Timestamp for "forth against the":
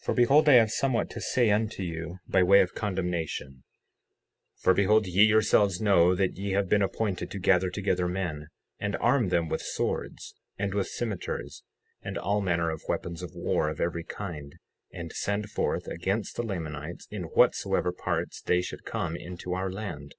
15.50-16.42